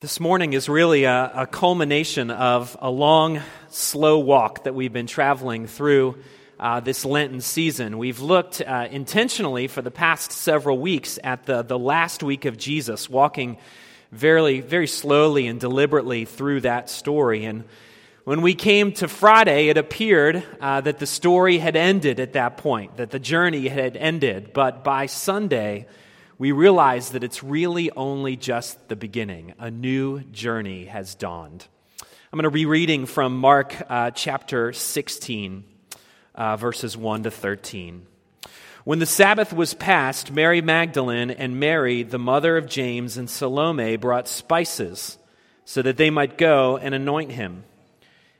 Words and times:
This 0.00 0.18
morning 0.18 0.54
is 0.54 0.66
really 0.66 1.04
a, 1.04 1.30
a, 1.34 1.46
culmination 1.46 2.30
of 2.30 2.74
a 2.80 2.90
long, 2.90 3.42
slow 3.68 4.20
walk 4.20 4.64
that 4.64 4.74
we've 4.74 4.94
been 4.94 5.06
traveling 5.06 5.66
through 5.66 6.16
uh, 6.58 6.80
this 6.80 7.04
Lenten 7.04 7.42
season. 7.42 7.98
We've 7.98 8.20
looked 8.20 8.62
uh, 8.62 8.88
intentionally 8.90 9.66
for 9.66 9.82
the 9.82 9.90
past 9.90 10.32
several 10.32 10.78
weeks 10.78 11.18
at 11.22 11.44
the, 11.44 11.60
the 11.60 11.78
last 11.78 12.22
week 12.22 12.46
of 12.46 12.56
Jesus, 12.56 13.10
walking 13.10 13.58
very, 14.10 14.60
very 14.60 14.86
slowly 14.86 15.46
and 15.46 15.60
deliberately 15.60 16.24
through 16.24 16.62
that 16.62 16.88
story. 16.88 17.44
And 17.44 17.64
when 18.24 18.40
we 18.40 18.54
came 18.54 18.92
to 18.92 19.06
Friday, 19.06 19.68
it 19.68 19.76
appeared 19.76 20.42
uh, 20.62 20.80
that 20.80 20.98
the 20.98 21.06
story 21.06 21.58
had 21.58 21.76
ended 21.76 22.20
at 22.20 22.32
that 22.32 22.56
point, 22.56 22.96
that 22.96 23.10
the 23.10 23.18
journey 23.18 23.68
had 23.68 23.98
ended. 23.98 24.54
But 24.54 24.82
by 24.82 25.04
Sunday, 25.04 25.86
we 26.40 26.52
realize 26.52 27.10
that 27.10 27.22
it's 27.22 27.44
really 27.44 27.90
only 27.90 28.34
just 28.34 28.88
the 28.88 28.96
beginning. 28.96 29.52
A 29.58 29.70
new 29.70 30.20
journey 30.20 30.86
has 30.86 31.14
dawned. 31.14 31.66
I'm 32.32 32.38
going 32.38 32.44
to 32.44 32.50
be 32.50 32.64
reading 32.64 33.04
from 33.04 33.36
Mark 33.36 33.76
uh, 33.90 34.10
chapter 34.12 34.72
16, 34.72 35.64
uh, 36.34 36.56
verses 36.56 36.96
1 36.96 37.24
to 37.24 37.30
13. 37.30 38.06
When 38.84 39.00
the 39.00 39.04
Sabbath 39.04 39.52
was 39.52 39.74
past, 39.74 40.32
Mary 40.32 40.62
Magdalene 40.62 41.30
and 41.30 41.60
Mary, 41.60 42.04
the 42.04 42.18
mother 42.18 42.56
of 42.56 42.66
James 42.66 43.18
and 43.18 43.28
Salome, 43.28 43.96
brought 43.96 44.26
spices 44.26 45.18
so 45.66 45.82
that 45.82 45.98
they 45.98 46.08
might 46.08 46.38
go 46.38 46.78
and 46.78 46.94
anoint 46.94 47.32
him. 47.32 47.64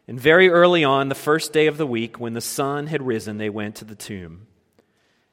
And 0.09 0.19
very 0.19 0.49
early 0.49 0.85
on, 0.85 1.11
the 1.11 1.15
first 1.15 1.53
day 1.53 1.67
of 1.67 1.77
the 1.77 1.87
week, 1.87 2.19
when 2.19 2.33
the 2.33 2.41
sun 2.41 2.87
had 2.87 3.03
risen, 3.03 3.37
they 3.37 3.51
went 3.51 3.75
to 3.75 3.85
the 3.85 3.95
tomb. 3.95 4.47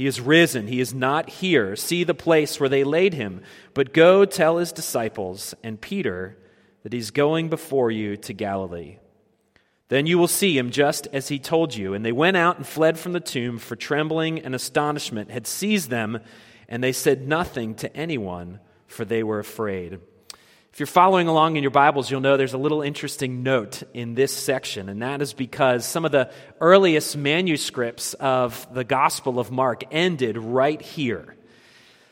He 0.00 0.06
is 0.06 0.18
risen. 0.18 0.66
He 0.66 0.80
is 0.80 0.94
not 0.94 1.28
here. 1.28 1.76
See 1.76 2.04
the 2.04 2.14
place 2.14 2.58
where 2.58 2.70
they 2.70 2.84
laid 2.84 3.12
him. 3.12 3.42
But 3.74 3.92
go 3.92 4.24
tell 4.24 4.56
his 4.56 4.72
disciples 4.72 5.54
and 5.62 5.78
Peter 5.78 6.38
that 6.82 6.94
he's 6.94 7.10
going 7.10 7.50
before 7.50 7.90
you 7.90 8.16
to 8.16 8.32
Galilee. 8.32 8.96
Then 9.88 10.06
you 10.06 10.16
will 10.16 10.26
see 10.26 10.56
him 10.56 10.70
just 10.70 11.06
as 11.12 11.28
he 11.28 11.38
told 11.38 11.76
you. 11.76 11.92
And 11.92 12.02
they 12.02 12.12
went 12.12 12.38
out 12.38 12.56
and 12.56 12.66
fled 12.66 12.98
from 12.98 13.12
the 13.12 13.20
tomb, 13.20 13.58
for 13.58 13.76
trembling 13.76 14.38
and 14.38 14.54
astonishment 14.54 15.30
had 15.30 15.46
seized 15.46 15.90
them, 15.90 16.20
and 16.66 16.82
they 16.82 16.92
said 16.92 17.28
nothing 17.28 17.74
to 17.74 17.94
anyone, 17.94 18.60
for 18.86 19.04
they 19.04 19.22
were 19.22 19.38
afraid. 19.38 19.98
If 20.72 20.78
you're 20.78 20.86
following 20.86 21.26
along 21.26 21.56
in 21.56 21.64
your 21.64 21.72
Bibles, 21.72 22.10
you'll 22.10 22.20
know 22.20 22.36
there's 22.36 22.52
a 22.52 22.58
little 22.58 22.80
interesting 22.80 23.42
note 23.42 23.82
in 23.92 24.14
this 24.14 24.32
section, 24.32 24.88
and 24.88 25.02
that 25.02 25.20
is 25.20 25.32
because 25.32 25.84
some 25.84 26.04
of 26.04 26.12
the 26.12 26.30
earliest 26.60 27.16
manuscripts 27.16 28.14
of 28.14 28.72
the 28.72 28.84
Gospel 28.84 29.40
of 29.40 29.50
Mark 29.50 29.82
ended 29.90 30.38
right 30.38 30.80
here. 30.80 31.34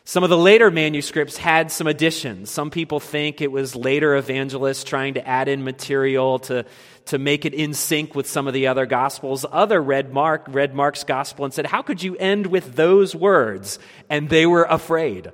Some 0.05 0.25
of 0.25 0.31
the 0.31 0.37
later 0.37 0.73
manuscripts 0.73 1.37
had 1.37 1.70
some 1.70 1.87
additions. 1.87 2.50
Some 2.50 2.70
people 2.70 2.98
think 2.98 3.41
it 3.41 3.53
was 3.53 3.77
later 3.77 4.17
evangelists 4.17 4.83
trying 4.83 5.15
to 5.15 5.27
add 5.27 5.47
in 5.47 5.62
material 5.62 6.41
to, 6.41 6.65
to 7.06 7.19
make 7.19 7.45
it 7.45 7.55
in 7.55 7.75
sync 7.75 8.17
with 8.17 8.27
some 8.27 8.48
of 8.48 8.55
the 8.55 8.67
other 8.67 8.87
gospels. 8.87 9.47
Other 9.53 9.81
read 9.81 10.12
Mark, 10.12 10.47
read 10.48 10.75
Mark's 10.75 11.05
gospel 11.05 11.45
and 11.45 11.55
said, 11.55 11.67
How 11.67 11.83
could 11.83 12.03
you 12.03 12.17
end 12.17 12.48
with 12.48 12.75
those 12.75 13.15
words? 13.15 13.78
And 14.11 14.28
they 14.28 14.47
were 14.47 14.65
afraid. 14.65 15.31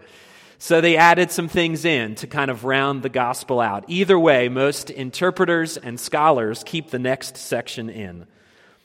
So 0.64 0.80
they 0.80 0.96
added 0.96 1.30
some 1.30 1.48
things 1.48 1.84
in 1.84 2.14
to 2.14 2.26
kind 2.26 2.50
of 2.50 2.64
round 2.64 3.02
the 3.02 3.10
gospel 3.10 3.60
out. 3.60 3.84
Either 3.86 4.18
way, 4.18 4.48
most 4.48 4.88
interpreters 4.88 5.76
and 5.76 6.00
scholars 6.00 6.62
keep 6.64 6.88
the 6.88 6.98
next 6.98 7.36
section 7.36 7.90
in. 7.90 8.24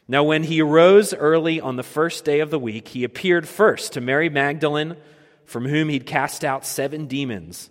Now, 0.06 0.26
when 0.26 0.44
he 0.44 0.62
arose 0.62 1.14
early 1.14 1.62
on 1.62 1.78
the 1.78 1.84
first 1.84 2.26
day 2.26 2.42
of 2.42 2.50
the 2.50 2.60
week, 2.60 2.90
he 2.90 3.06
appeared 3.06 3.48
first 3.48 3.94
to 3.94 4.02
Mary 4.02 4.28
Magdalene, 4.28 4.98
from 5.46 5.66
whom 5.70 5.88
he'd 5.88 6.06
cast 6.06 6.44
out 6.44 6.66
seven 6.66 7.08
demons. 7.08 7.70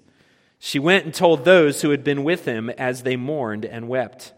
She 0.58 0.78
went 0.78 1.04
and 1.04 1.12
told 1.12 1.44
those 1.44 1.82
who 1.82 1.90
had 1.90 2.02
been 2.02 2.24
with 2.24 2.46
him 2.46 2.70
as 2.70 3.02
they 3.02 3.16
mourned 3.16 3.66
and 3.66 3.88
wept. 3.88 4.32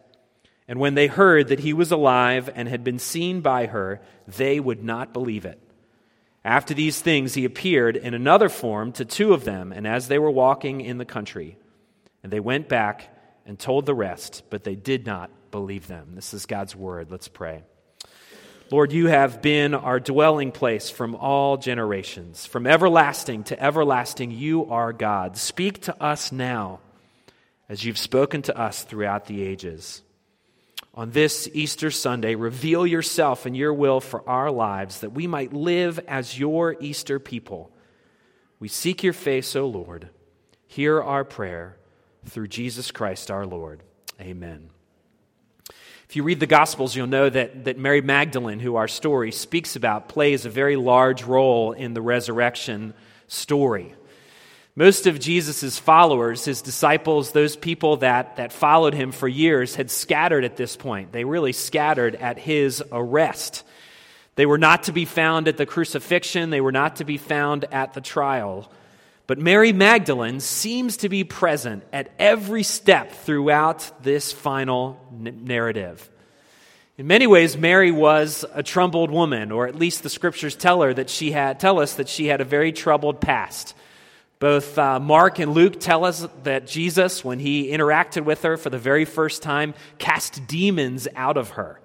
And 0.66 0.80
when 0.80 0.97
they 0.97 1.06
heard 1.06 1.47
that 1.47 1.60
he 1.60 1.75
was 1.75 1.92
alive 1.92 2.50
and 2.56 2.69
had 2.69 2.82
been 2.82 2.98
seen 2.98 3.41
by 3.41 3.66
her, 3.66 4.00
they 4.26 4.59
would 4.59 4.82
not 4.82 5.12
believe 5.12 5.44
it. 5.44 5.62
After 6.45 6.73
these 6.73 7.01
things, 7.01 7.34
he 7.34 7.45
appeared 7.45 7.97
in 7.97 8.15
another 8.15 8.49
form 8.49 8.93
to 8.93 9.05
two 9.05 9.34
of 9.34 9.45
them, 9.45 9.73
and 9.73 9.87
as 9.87 10.09
they 10.09 10.19
were 10.19 10.31
walking 10.31 10.81
in 10.81 10.99
the 10.99 11.05
country, 11.05 11.59
and 12.23 12.33
they 12.33 12.41
went 12.41 12.69
back 12.69 13.15
and 13.45 13.59
told 13.59 13.84
the 13.84 13.95
rest, 13.95 14.43
but 14.49 14.65
they 14.65 14.75
did 14.75 15.05
not 15.05 15.31
believe 15.51 15.87
them. 15.87 16.12
This 16.15 16.33
is 16.33 16.47
God's 16.47 16.75
word. 16.75 17.11
Let's 17.11 17.28
pray. 17.28 17.62
Lord, 18.71 18.93
you 18.93 19.09
have 19.09 19.43
been 19.43 19.75
our 19.75 19.99
dwelling 19.99 20.53
place 20.53 20.89
from 20.91 21.17
all 21.17 21.56
generations. 21.56 22.47
From 22.47 22.67
everlasting 22.67 23.45
to 23.45 23.61
everlasting, 23.61 24.31
you 24.31 24.71
are 24.71 24.93
God. 24.93 25.37
Speak 25.37 25.83
to 25.83 26.03
us 26.03 26.31
now 26.31 26.78
as 27.69 27.84
you've 27.84 27.99
spoken 27.99 28.43
to 28.43 28.57
us 28.57 28.84
throughout 28.84 29.27
the 29.27 29.43
ages 29.43 30.03
on 30.95 31.11
this 31.11 31.49
Easter 31.53 31.91
Sunday, 31.91 32.34
reveal 32.34 32.87
yourself 32.87 33.47
and 33.47 33.56
your 33.56 33.73
will 33.73 34.01
for 34.01 34.28
our 34.28 34.51
lives 34.51 35.01
that 35.01 35.12
we 35.12 35.27
might 35.27 35.53
live 35.53 36.01
as 36.09 36.39
your 36.39 36.77
Easter 36.81 37.19
people. 37.19 37.71
We 38.59 38.69
seek 38.69 39.03
your 39.03 39.12
face, 39.12 39.55
O 39.55 39.67
Lord. 39.67 40.11
Hear 40.67 41.01
our 41.01 41.25
prayer 41.25 41.77
through 42.27 42.49
Jesus 42.49 42.91
Christ 42.91 43.31
our 43.31 43.47
Lord. 43.47 43.83
Amen. 44.21 44.71
If 46.09 46.17
you 46.17 46.25
read 46.25 46.41
the 46.41 46.47
Gospels, 46.47 46.97
you'll 46.97 47.07
know 47.07 47.31
that, 47.31 47.67
that 47.67 47.78
Mary 47.78 48.03
Magdalene, 48.03 48.59
who 48.59 48.75
our 48.75 48.89
story 48.89 49.31
speaks 49.31 49.77
about, 49.77 50.09
plays 50.09 50.45
a 50.45 50.51
very 50.51 50.75
large 50.75 51.22
role 51.22 51.71
in 51.71 51.95
the 51.95 52.03
resurrection 52.03 52.95
story. 53.28 53.95
Most 54.80 55.06
of 55.06 55.20
Jesus' 55.20 55.78
followers, 55.78 56.46
his 56.46 56.62
disciples, 56.62 57.32
those 57.32 57.54
people 57.54 57.98
that, 57.98 58.36
that 58.36 58.50
followed 58.50 58.94
him 58.94 59.12
for 59.12 59.28
years, 59.28 59.74
had 59.74 59.91
scattered 59.91 60.42
at 60.42 60.56
this 60.56 60.74
point. 60.74 61.12
They 61.12 61.24
really 61.24 61.52
scattered 61.52 62.14
at 62.14 62.38
his 62.38 62.82
arrest. 62.91 63.62
They 64.36 64.46
were 64.46 64.56
not 64.56 64.84
to 64.84 64.92
be 64.92 65.04
found 65.04 65.48
at 65.48 65.58
the 65.58 65.66
crucifixion, 65.66 66.48
they 66.48 66.62
were 66.62 66.72
not 66.72 66.96
to 66.96 67.04
be 67.04 67.18
found 67.18 67.66
at 67.70 67.92
the 67.92 68.00
trial. 68.00 68.72
But 69.26 69.38
Mary 69.38 69.74
Magdalene 69.74 70.41
seems 70.41 70.97
to 70.97 71.10
be 71.10 71.24
present 71.24 71.84
at 71.92 72.10
every 72.18 72.62
step 72.62 73.12
throughout 73.12 74.02
this 74.02 74.32
final 74.32 74.98
n- 75.12 75.42
narrative. 75.44 76.08
In 76.97 77.06
many 77.06 77.26
ways, 77.26 77.54
Mary 77.54 77.91
was 77.91 78.47
a 78.54 78.62
troubled 78.62 79.10
woman, 79.10 79.52
or 79.52 79.68
at 79.68 79.74
least 79.74 80.02
the 80.02 80.08
scriptures 80.08 80.56
tell 80.56 80.80
her 80.80 80.94
that 80.94 81.10
she 81.10 81.32
had 81.32 81.60
tell 81.60 81.80
us 81.80 81.97
that 81.97 82.08
she 82.08 82.28
had 82.28 82.41
a 82.41 82.47
very 82.47 82.72
troubled 82.72 83.20
past. 83.20 83.74
Both 84.41 84.78
uh, 84.78 84.99
Mark 84.99 85.39
and 85.39 85.53
Luke 85.53 85.78
tell 85.78 86.06
us 86.06 86.27
that 86.45 86.67
Jesus, 86.67 87.23
when 87.23 87.39
he 87.39 87.69
interacted 87.69 88.25
with 88.25 88.43
her 88.43 88.56
for 88.56 88.71
the 88.71 88.78
very 88.78 89.05
first 89.05 89.43
time, 89.43 89.75
cast 89.99 90.47
demons 90.47 91.06
out 91.15 91.37
of 91.37 91.51
her. 91.51 91.78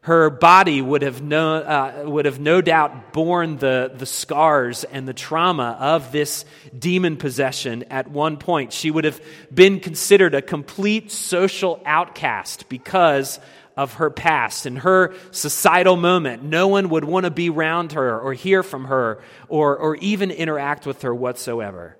Her 0.00 0.30
body 0.30 0.80
would 0.80 1.02
have 1.02 1.20
no, 1.20 1.56
uh, 1.56 2.04
would 2.06 2.24
have 2.24 2.40
no 2.40 2.62
doubt 2.62 3.12
borne 3.12 3.58
the, 3.58 3.92
the 3.94 4.06
scars 4.06 4.84
and 4.84 5.06
the 5.06 5.12
trauma 5.12 5.76
of 5.78 6.12
this 6.12 6.46
demon 6.76 7.18
possession 7.18 7.84
at 7.90 8.08
one 8.08 8.38
point. 8.38 8.72
She 8.72 8.90
would 8.90 9.04
have 9.04 9.20
been 9.54 9.78
considered 9.78 10.34
a 10.34 10.40
complete 10.40 11.12
social 11.12 11.80
outcast 11.84 12.70
because 12.70 13.38
of 13.76 13.94
her 13.94 14.10
past 14.10 14.66
and 14.66 14.78
her 14.80 15.14
societal 15.30 15.96
moment. 15.96 16.42
No 16.42 16.68
one 16.68 16.88
would 16.90 17.04
want 17.04 17.24
to 17.24 17.30
be 17.30 17.50
around 17.50 17.92
her 17.92 18.18
or 18.18 18.32
hear 18.34 18.62
from 18.62 18.86
her 18.86 19.22
or, 19.48 19.76
or 19.76 19.96
even 19.96 20.30
interact 20.30 20.86
with 20.86 21.02
her 21.02 21.14
whatsoever. 21.14 21.96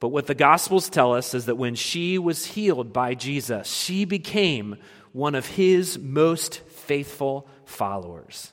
But 0.00 0.08
what 0.08 0.26
the 0.26 0.34
Gospels 0.34 0.90
tell 0.90 1.14
us 1.14 1.32
is 1.34 1.46
that 1.46 1.56
when 1.56 1.74
she 1.74 2.18
was 2.18 2.44
healed 2.44 2.92
by 2.92 3.14
Jesus, 3.14 3.68
she 3.68 4.04
became 4.04 4.76
one 5.12 5.34
of 5.34 5.46
his 5.46 5.98
most 5.98 6.58
faithful 6.60 7.48
followers. 7.64 8.52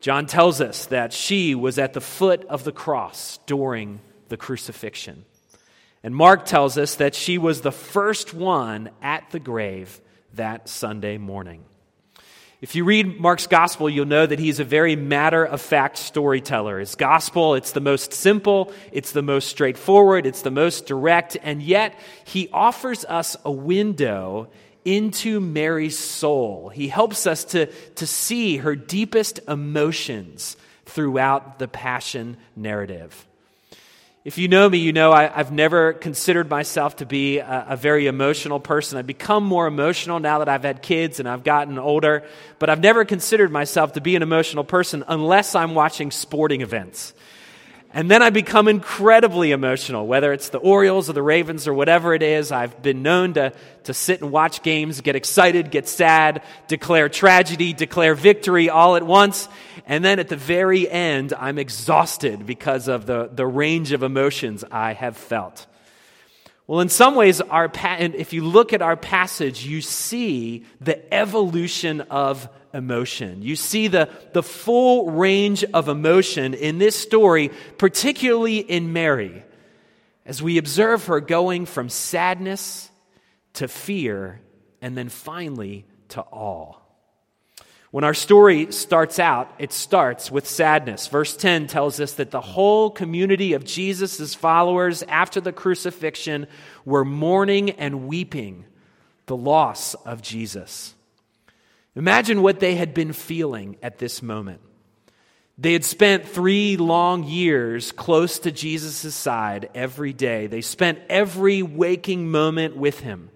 John 0.00 0.26
tells 0.26 0.60
us 0.60 0.86
that 0.86 1.12
she 1.12 1.54
was 1.54 1.78
at 1.78 1.92
the 1.92 2.00
foot 2.00 2.44
of 2.46 2.64
the 2.64 2.72
cross 2.72 3.38
during 3.46 4.00
the 4.28 4.36
crucifixion. 4.36 5.24
And 6.02 6.14
Mark 6.14 6.44
tells 6.44 6.76
us 6.76 6.96
that 6.96 7.14
she 7.14 7.38
was 7.38 7.62
the 7.62 7.72
first 7.72 8.34
one 8.34 8.90
at 9.02 9.30
the 9.30 9.40
grave 9.40 10.00
that 10.36 10.68
Sunday 10.68 11.18
morning. 11.18 11.64
If 12.60 12.74
you 12.74 12.84
read 12.84 13.20
Mark's 13.20 13.46
gospel, 13.46 13.90
you'll 13.90 14.06
know 14.06 14.24
that 14.24 14.38
he's 14.38 14.58
a 14.58 14.64
very 14.64 14.96
matter 14.96 15.44
of 15.44 15.60
fact 15.60 15.98
storyteller. 15.98 16.78
His 16.78 16.94
gospel, 16.94 17.56
it's 17.56 17.72
the 17.72 17.80
most 17.80 18.14
simple, 18.14 18.72
it's 18.90 19.12
the 19.12 19.20
most 19.20 19.48
straightforward, 19.48 20.24
it's 20.24 20.40
the 20.40 20.50
most 20.50 20.86
direct, 20.86 21.36
and 21.42 21.62
yet 21.62 21.94
he 22.24 22.48
offers 22.54 23.04
us 23.04 23.36
a 23.44 23.52
window 23.52 24.48
into 24.84 25.40
Mary's 25.40 25.98
soul. 25.98 26.70
He 26.70 26.88
helps 26.88 27.26
us 27.26 27.44
to, 27.44 27.66
to 27.66 28.06
see 28.06 28.56
her 28.58 28.74
deepest 28.74 29.40
emotions 29.46 30.56
throughout 30.86 31.58
the 31.58 31.68
Passion 31.68 32.36
narrative. 32.56 33.26
If 34.24 34.38
you 34.38 34.48
know 34.48 34.70
me, 34.70 34.78
you 34.78 34.94
know 34.94 35.12
I, 35.12 35.26
have 35.26 35.52
never 35.52 35.92
considered 35.92 36.48
myself 36.48 36.96
to 36.96 37.06
be 37.06 37.40
a, 37.40 37.66
a, 37.68 37.76
very 37.76 38.06
emotional 38.06 38.58
person. 38.58 38.96
I've 38.96 39.06
become 39.06 39.44
more 39.44 39.66
emotional 39.66 40.18
now 40.18 40.38
that 40.38 40.48
I've 40.48 40.62
had 40.62 40.80
kids 40.80 41.20
and 41.20 41.28
I've 41.28 41.44
gotten 41.44 41.78
older, 41.78 42.24
but 42.58 42.70
I've 42.70 42.80
never 42.80 43.04
considered 43.04 43.52
myself 43.52 43.92
to 43.92 44.00
be 44.00 44.16
an 44.16 44.22
emotional 44.22 44.64
person 44.64 45.04
unless 45.08 45.54
I'm 45.54 45.74
watching 45.74 46.10
sporting 46.10 46.62
events. 46.62 47.12
And 47.96 48.10
then 48.10 48.24
I 48.24 48.30
become 48.30 48.66
incredibly 48.66 49.52
emotional, 49.52 50.08
whether 50.08 50.32
it's 50.32 50.48
the 50.48 50.58
Orioles 50.58 51.08
or 51.08 51.12
the 51.12 51.22
Ravens 51.22 51.68
or 51.68 51.74
whatever 51.74 52.12
it 52.12 52.24
is. 52.24 52.50
I've 52.50 52.82
been 52.82 53.02
known 53.02 53.34
to, 53.34 53.52
to 53.84 53.94
sit 53.94 54.20
and 54.20 54.32
watch 54.32 54.64
games, 54.64 55.00
get 55.00 55.14
excited, 55.14 55.70
get 55.70 55.86
sad, 55.86 56.42
declare 56.66 57.08
tragedy, 57.08 57.72
declare 57.72 58.16
victory 58.16 58.68
all 58.68 58.96
at 58.96 59.04
once. 59.04 59.48
And 59.86 60.04
then 60.04 60.18
at 60.18 60.28
the 60.28 60.36
very 60.36 60.90
end, 60.90 61.32
I'm 61.38 61.56
exhausted 61.56 62.44
because 62.44 62.88
of 62.88 63.06
the, 63.06 63.30
the 63.32 63.46
range 63.46 63.92
of 63.92 64.02
emotions 64.02 64.64
I 64.72 64.94
have 64.94 65.16
felt. 65.16 65.64
Well, 66.66 66.80
in 66.80 66.88
some 66.88 67.14
ways, 67.14 67.40
our 67.42 67.68
pa- 67.68 67.98
if 68.00 68.32
you 68.32 68.42
look 68.42 68.72
at 68.72 68.82
our 68.82 68.96
passage, 68.96 69.64
you 69.64 69.80
see 69.80 70.64
the 70.80 71.14
evolution 71.14 72.00
of 72.00 72.48
emotion. 72.74 73.40
You 73.40 73.56
see 73.56 73.88
the, 73.88 74.10
the 74.32 74.42
full 74.42 75.12
range 75.12 75.64
of 75.72 75.88
emotion 75.88 76.52
in 76.52 76.78
this 76.78 76.96
story, 76.96 77.50
particularly 77.78 78.58
in 78.58 78.92
Mary, 78.92 79.44
as 80.26 80.42
we 80.42 80.58
observe 80.58 81.06
her 81.06 81.20
going 81.20 81.64
from 81.64 81.88
sadness 81.88 82.90
to 83.54 83.68
fear 83.68 84.40
and 84.82 84.96
then 84.96 85.08
finally 85.08 85.86
to 86.10 86.20
awe. 86.20 86.74
When 87.92 88.02
our 88.02 88.14
story 88.14 88.72
starts 88.72 89.20
out, 89.20 89.54
it 89.60 89.72
starts 89.72 90.28
with 90.28 90.48
sadness. 90.48 91.06
Verse 91.06 91.36
10 91.36 91.68
tells 91.68 92.00
us 92.00 92.14
that 92.14 92.32
the 92.32 92.40
whole 92.40 92.90
community 92.90 93.52
of 93.52 93.64
Jesus' 93.64 94.34
followers 94.34 95.04
after 95.04 95.40
the 95.40 95.52
crucifixion 95.52 96.48
were 96.84 97.04
mourning 97.04 97.70
and 97.70 98.08
weeping 98.08 98.64
the 99.26 99.36
loss 99.36 99.94
of 99.94 100.22
Jesus. 100.22 100.93
Imagine 101.96 102.42
what 102.42 102.60
they 102.60 102.74
had 102.74 102.94
been 102.94 103.12
feeling 103.12 103.76
at 103.82 103.98
this 103.98 104.22
moment. 104.22 104.60
They 105.56 105.72
had 105.72 105.84
spent 105.84 106.26
three 106.28 106.76
long 106.76 107.22
years 107.24 107.92
close 107.92 108.40
to 108.40 108.50
Jesus' 108.50 109.14
side 109.14 109.70
every 109.74 110.12
day. 110.12 110.48
They 110.48 110.62
spent 110.62 110.98
every 111.08 111.62
waking 111.62 112.28
moment 112.28 112.76
with 112.76 113.00
him. 113.00 113.30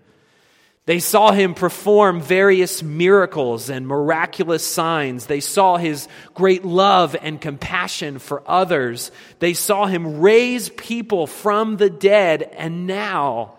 They 0.85 0.99
saw 1.01 1.33
him 1.33 1.53
perform 1.55 2.21
various 2.23 2.83
miracles 2.83 3.69
and 3.69 3.87
miraculous 3.87 4.67
signs. 4.67 5.27
They 5.27 5.41
saw 5.41 5.77
his 5.77 6.09
great 6.35 6.65
love 6.65 7.15
and 7.21 7.41
compassion 7.41 8.19
for 8.19 8.43
others. 8.47 9.13
They 9.39 9.53
saw 9.53 9.85
him 9.85 10.21
raise 10.21 10.71
people 10.71 11.27
from 11.27 11.77
the 11.77 11.91
dead, 11.91 12.43
and 12.43 12.87
now 12.87 13.59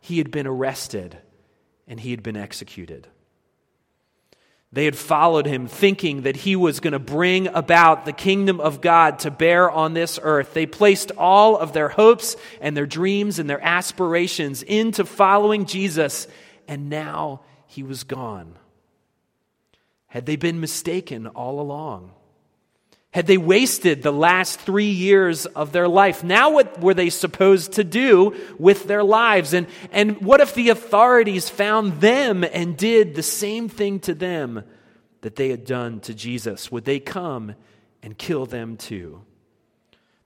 he 0.00 0.18
had 0.18 0.30
been 0.30 0.46
arrested 0.46 1.18
and 1.86 1.98
he 1.98 2.12
had 2.12 2.22
been 2.22 2.36
executed. 2.36 3.08
They 4.72 4.84
had 4.84 4.96
followed 4.96 5.46
him, 5.46 5.66
thinking 5.66 6.22
that 6.22 6.36
he 6.36 6.54
was 6.54 6.78
going 6.78 6.92
to 6.92 7.00
bring 7.00 7.48
about 7.48 8.04
the 8.04 8.12
kingdom 8.12 8.60
of 8.60 8.80
God 8.80 9.18
to 9.20 9.30
bear 9.30 9.68
on 9.68 9.94
this 9.94 10.18
earth. 10.22 10.54
They 10.54 10.66
placed 10.66 11.10
all 11.18 11.56
of 11.56 11.72
their 11.72 11.88
hopes 11.88 12.36
and 12.60 12.76
their 12.76 12.86
dreams 12.86 13.40
and 13.40 13.50
their 13.50 13.62
aspirations 13.62 14.62
into 14.62 15.04
following 15.04 15.66
Jesus, 15.66 16.28
and 16.68 16.88
now 16.88 17.40
he 17.66 17.82
was 17.82 18.04
gone. 18.04 18.54
Had 20.06 20.26
they 20.26 20.36
been 20.36 20.60
mistaken 20.60 21.26
all 21.26 21.60
along? 21.60 22.12
Had 23.12 23.26
they 23.26 23.38
wasted 23.38 24.02
the 24.02 24.12
last 24.12 24.60
three 24.60 24.90
years 24.90 25.46
of 25.46 25.72
their 25.72 25.88
life? 25.88 26.22
Now, 26.22 26.50
what 26.50 26.80
were 26.80 26.94
they 26.94 27.10
supposed 27.10 27.72
to 27.72 27.84
do 27.84 28.36
with 28.56 28.86
their 28.86 29.02
lives? 29.02 29.52
And, 29.52 29.66
and 29.90 30.20
what 30.20 30.40
if 30.40 30.54
the 30.54 30.68
authorities 30.68 31.48
found 31.48 32.00
them 32.00 32.44
and 32.44 32.76
did 32.76 33.16
the 33.16 33.22
same 33.24 33.68
thing 33.68 33.98
to 34.00 34.14
them 34.14 34.62
that 35.22 35.34
they 35.34 35.48
had 35.48 35.64
done 35.64 35.98
to 36.00 36.14
Jesus? 36.14 36.70
Would 36.70 36.84
they 36.84 37.00
come 37.00 37.56
and 38.00 38.16
kill 38.16 38.46
them 38.46 38.76
too? 38.76 39.22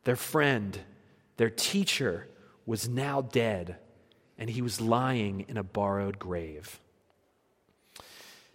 Their 0.05 0.17
friend, 0.17 0.79
their 1.39 1.51
teacher, 1.51 2.29
was 2.67 2.87
now 2.87 3.23
dead 3.23 3.79
and 4.37 4.51
he 4.51 4.61
was 4.61 4.81
lying 4.81 5.47
in 5.49 5.57
a 5.57 5.63
borrowed 5.63 6.19
grave. 6.19 6.81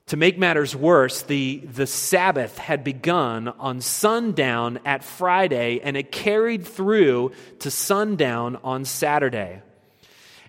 To 0.09 0.17
make 0.17 0.39
matters 0.39 0.75
worse, 0.75 1.21
the, 1.21 1.61
the 1.71 1.85
Sabbath 1.85 2.57
had 2.57 2.83
begun 2.83 3.47
on 3.47 3.79
sundown 3.79 4.79
at 4.83 5.03
Friday 5.03 5.81
and 5.83 5.95
it 5.95 6.11
carried 6.11 6.65
through 6.65 7.31
to 7.59 7.69
sundown 7.69 8.57
on 8.63 8.85
Saturday. 8.85 9.61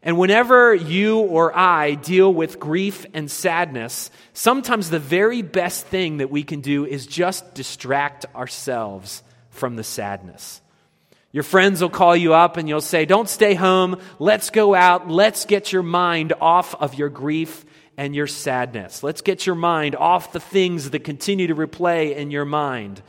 And 0.03 0.17
whenever 0.17 0.75
you 0.75 1.19
or 1.19 1.55
I 1.55 1.93
deal 1.93 2.33
with 2.33 2.59
grief 2.59 3.05
and 3.13 3.31
sadness, 3.31 4.11
sometimes 4.33 4.89
the 4.89 4.99
very 4.99 5.43
best 5.43 5.87
thing 5.87 6.17
that 6.19 6.31
we 6.31 6.43
can 6.43 6.63
do 6.63 6.87
is 6.87 7.07
just 7.07 7.53
distract 7.53 8.25
ourselves 8.35 9.23
from 9.51 9.77
the 9.77 9.85
sadness. 9.85 10.63
Your 11.33 11.45
friends 11.45 11.83
will 11.83 11.91
call 11.91 12.17
you 12.17 12.33
up 12.33 12.57
and 12.57 12.67
you'll 12.67 12.81
say, 12.81 13.05
Don't 13.05 13.29
stay 13.29 13.53
home. 13.53 14.01
Let's 14.19 14.49
go 14.49 14.75
out. 14.75 15.11
Let's 15.11 15.45
get 15.45 15.71
your 15.71 15.83
mind 15.83 16.33
off 16.41 16.75
of 16.77 16.95
your 16.95 17.11
grief 17.11 17.67
and 18.01 18.17
your 18.17 18.27
sadness. 18.27 19.03
Let's 19.03 19.21
get 19.21 19.45
your 19.45 19.55
mind 19.55 19.95
off 19.95 20.33
the 20.33 20.41
things 20.41 20.89
that 20.89 21.01
continue 21.01 21.49
to 21.49 21.55
replay 21.55 22.17
in 22.17 22.31
your 22.31 22.47
mind. 22.47 23.03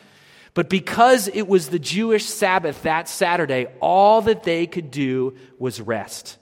But 0.53 0.69
because 0.69 1.29
it 1.29 1.47
was 1.47 1.69
the 1.69 1.79
Jewish 1.79 2.25
Sabbath 2.25 2.83
that 2.83 3.07
Saturday, 3.07 3.67
all 3.79 4.21
that 4.23 4.43
they 4.43 4.67
could 4.67 4.91
do 4.91 5.37
was 5.57 5.79
rest. 5.79 6.37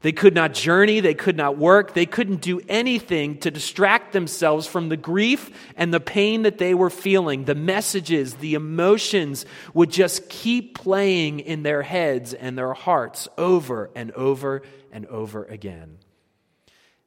They 0.00 0.10
could 0.10 0.34
not 0.34 0.54
journey, 0.54 0.98
they 0.98 1.14
could 1.14 1.36
not 1.36 1.56
work, 1.56 1.94
they 1.94 2.04
couldn't 2.04 2.40
do 2.40 2.60
anything 2.68 3.38
to 3.38 3.50
distract 3.52 4.12
themselves 4.12 4.66
from 4.66 4.88
the 4.88 4.96
grief 4.96 5.48
and 5.76 5.94
the 5.94 6.00
pain 6.00 6.42
that 6.42 6.58
they 6.58 6.74
were 6.74 6.90
feeling. 6.90 7.44
The 7.44 7.54
messages, 7.54 8.34
the 8.34 8.54
emotions 8.54 9.46
would 9.72 9.92
just 9.92 10.28
keep 10.28 10.76
playing 10.76 11.38
in 11.38 11.62
their 11.62 11.82
heads 11.82 12.34
and 12.34 12.58
their 12.58 12.72
hearts 12.72 13.28
over 13.38 13.88
and 13.94 14.10
over 14.10 14.62
and 14.90 15.06
over 15.06 15.44
again. 15.44 15.98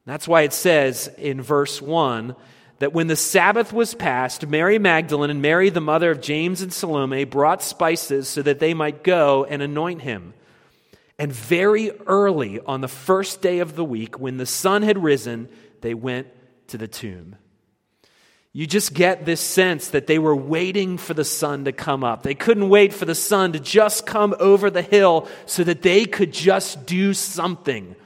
That's 0.06 0.28
why 0.28 0.42
it 0.42 0.52
says 0.52 1.10
in 1.18 1.42
verse 1.42 1.82
1 1.82 2.36
that 2.78 2.92
when 2.92 3.08
the 3.08 3.16
Sabbath 3.16 3.72
was 3.72 3.94
past, 3.94 4.46
Mary 4.46 4.78
Magdalene 4.78 5.30
and 5.30 5.42
Mary, 5.42 5.68
the 5.68 5.80
mother 5.80 6.10
of 6.10 6.20
James 6.20 6.62
and 6.62 6.72
Salome, 6.72 7.24
brought 7.24 7.62
spices 7.62 8.28
so 8.28 8.40
that 8.42 8.60
they 8.60 8.72
might 8.72 9.02
go 9.02 9.44
and 9.44 9.62
anoint 9.62 10.02
him. 10.02 10.32
And 11.18 11.32
very 11.32 11.90
early 12.06 12.60
on 12.60 12.82
the 12.82 12.88
first 12.88 13.40
day 13.40 13.58
of 13.58 13.74
the 13.74 13.84
week, 13.84 14.18
when 14.18 14.36
the 14.36 14.46
sun 14.46 14.82
had 14.82 15.02
risen, 15.02 15.48
they 15.80 15.94
went 15.94 16.28
to 16.68 16.78
the 16.78 16.88
tomb. 16.88 17.36
You 18.52 18.66
just 18.66 18.94
get 18.94 19.24
this 19.24 19.40
sense 19.40 19.88
that 19.88 20.06
they 20.06 20.18
were 20.18 20.36
waiting 20.36 20.98
for 20.98 21.14
the 21.14 21.24
sun 21.24 21.64
to 21.64 21.72
come 21.72 22.04
up. 22.04 22.22
They 22.22 22.34
couldn't 22.34 22.68
wait 22.68 22.92
for 22.92 23.06
the 23.06 23.14
sun 23.14 23.52
to 23.52 23.60
just 23.60 24.06
come 24.06 24.34
over 24.38 24.70
the 24.70 24.82
hill 24.82 25.28
so 25.46 25.64
that 25.64 25.82
they 25.82 26.04
could 26.04 26.32
just 26.32 26.86
do 26.86 27.12
something 27.12 27.96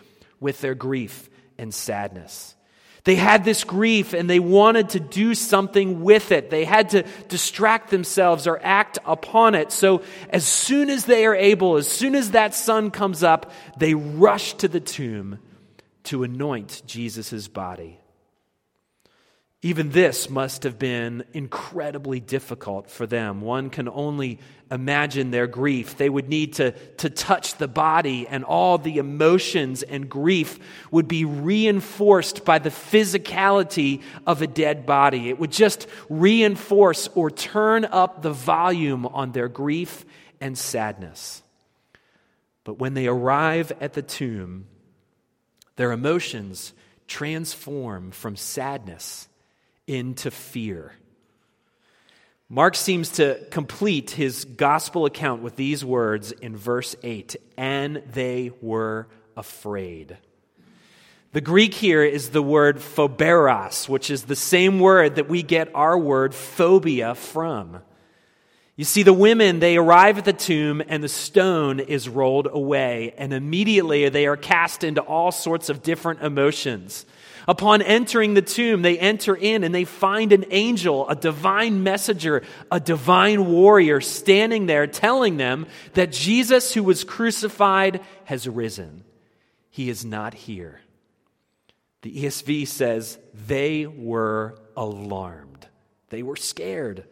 with 0.40 0.60
their 0.60 0.74
grief 0.74 1.30
and 1.60 1.72
sadness. 1.72 2.56
They 3.04 3.14
had 3.14 3.44
this 3.44 3.64
grief 3.64 4.12
and 4.12 4.28
they 4.28 4.40
wanted 4.40 4.90
to 4.90 5.00
do 5.00 5.34
something 5.34 6.02
with 6.02 6.32
it. 6.32 6.50
They 6.50 6.64
had 6.64 6.90
to 6.90 7.04
distract 7.28 7.90
themselves 7.90 8.46
or 8.46 8.60
act 8.62 8.98
upon 9.06 9.54
it. 9.54 9.72
So, 9.72 10.02
as 10.28 10.46
soon 10.46 10.90
as 10.90 11.06
they 11.06 11.24
are 11.24 11.34
able, 11.34 11.76
as 11.76 11.88
soon 11.88 12.14
as 12.14 12.32
that 12.32 12.54
sun 12.54 12.90
comes 12.90 13.22
up, 13.22 13.52
they 13.78 13.94
rush 13.94 14.54
to 14.54 14.68
the 14.68 14.80
tomb 14.80 15.38
to 16.04 16.24
anoint 16.24 16.82
Jesus' 16.86 17.48
body. 17.48 17.99
Even 19.62 19.90
this 19.90 20.30
must 20.30 20.62
have 20.62 20.78
been 20.78 21.22
incredibly 21.34 22.18
difficult 22.18 22.88
for 22.88 23.06
them. 23.06 23.42
One 23.42 23.68
can 23.68 23.90
only 23.90 24.38
imagine 24.70 25.30
their 25.30 25.46
grief. 25.46 25.98
They 25.98 26.08
would 26.08 26.30
need 26.30 26.54
to, 26.54 26.70
to 26.70 27.10
touch 27.10 27.56
the 27.56 27.68
body, 27.68 28.26
and 28.26 28.42
all 28.42 28.78
the 28.78 28.96
emotions 28.96 29.82
and 29.82 30.08
grief 30.08 30.58
would 30.90 31.08
be 31.08 31.26
reinforced 31.26 32.46
by 32.46 32.58
the 32.58 32.70
physicality 32.70 34.00
of 34.26 34.40
a 34.40 34.46
dead 34.46 34.86
body. 34.86 35.28
It 35.28 35.38
would 35.38 35.52
just 35.52 35.86
reinforce 36.08 37.08
or 37.14 37.30
turn 37.30 37.84
up 37.84 38.22
the 38.22 38.32
volume 38.32 39.04
on 39.04 39.32
their 39.32 39.48
grief 39.48 40.06
and 40.40 40.56
sadness. 40.56 41.42
But 42.64 42.78
when 42.78 42.94
they 42.94 43.08
arrive 43.08 43.72
at 43.78 43.92
the 43.92 44.02
tomb, 44.02 44.68
their 45.76 45.92
emotions 45.92 46.72
transform 47.06 48.10
from 48.10 48.36
sadness 48.36 49.26
into 49.86 50.30
fear. 50.30 50.92
Mark 52.48 52.74
seems 52.74 53.10
to 53.10 53.38
complete 53.50 54.10
his 54.10 54.44
gospel 54.44 55.06
account 55.06 55.40
with 55.40 55.54
these 55.54 55.84
words 55.84 56.32
in 56.32 56.56
verse 56.56 56.96
8 57.02 57.36
and 57.56 58.02
they 58.12 58.50
were 58.60 59.06
afraid. 59.36 60.18
The 61.32 61.40
Greek 61.40 61.74
here 61.74 62.02
is 62.02 62.30
the 62.30 62.42
word 62.42 62.82
phoberos, 62.82 63.88
which 63.88 64.10
is 64.10 64.24
the 64.24 64.34
same 64.34 64.80
word 64.80 65.14
that 65.14 65.28
we 65.28 65.44
get 65.44 65.72
our 65.76 65.96
word 65.96 66.34
phobia 66.34 67.14
from. 67.14 67.82
You 68.74 68.84
see, 68.84 69.04
the 69.04 69.12
women, 69.12 69.60
they 69.60 69.76
arrive 69.76 70.18
at 70.18 70.24
the 70.24 70.32
tomb 70.32 70.82
and 70.88 71.04
the 71.04 71.08
stone 71.08 71.78
is 71.78 72.08
rolled 72.08 72.48
away, 72.50 73.14
and 73.16 73.32
immediately 73.32 74.08
they 74.08 74.26
are 74.26 74.36
cast 74.36 74.82
into 74.82 75.02
all 75.02 75.30
sorts 75.30 75.68
of 75.68 75.84
different 75.84 76.22
emotions. 76.22 77.06
Upon 77.48 77.82
entering 77.82 78.34
the 78.34 78.42
tomb, 78.42 78.82
they 78.82 78.98
enter 78.98 79.34
in 79.34 79.64
and 79.64 79.74
they 79.74 79.84
find 79.84 80.32
an 80.32 80.44
angel, 80.50 81.08
a 81.08 81.16
divine 81.16 81.82
messenger, 81.82 82.42
a 82.70 82.80
divine 82.80 83.46
warrior 83.46 84.00
standing 84.00 84.66
there 84.66 84.86
telling 84.86 85.36
them 85.36 85.66
that 85.94 86.12
Jesus, 86.12 86.74
who 86.74 86.82
was 86.82 87.04
crucified, 87.04 88.00
has 88.24 88.48
risen. 88.48 89.04
He 89.70 89.88
is 89.88 90.04
not 90.04 90.34
here. 90.34 90.80
The 92.02 92.24
ESV 92.24 92.66
says 92.66 93.18
they 93.46 93.86
were 93.86 94.58
alarmed. 94.76 95.66
They 96.08 96.22
were 96.22 96.36
scared. 96.36 97.04